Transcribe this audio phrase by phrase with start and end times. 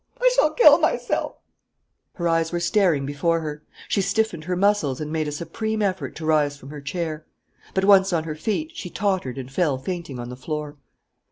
[0.19, 1.35] I shall kill myself"
[2.15, 3.61] Her eyes were staring before her.
[3.87, 7.27] She stiffened her muscles and made a supreme effort to rise from her chair.
[7.75, 10.77] But, once on her feet, she tottered and fell fainting on the floor.